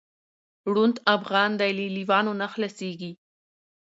ړوند 0.73 0.95
افغان 1.15 1.51
دی 1.59 1.71
له 1.77 1.85
لېوانو 1.95 2.33
نه 2.41 2.47
خلاصیږي 2.53 3.11